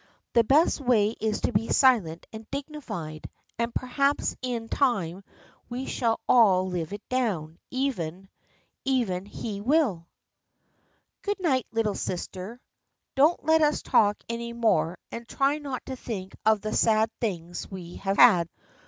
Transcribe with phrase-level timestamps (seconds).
[0.33, 5.23] The best way is to be silent and dignified, and perhaps in time
[5.69, 8.27] we shall all live it down, even—
[8.83, 9.97] even he will.
[9.97, 12.59] THE FKIENDSHIP OF ANNE IT Good night, little sister.
[13.13, 17.69] Don't let us talk any more, and try not to think of the sad things
[17.69, 18.49] we have had.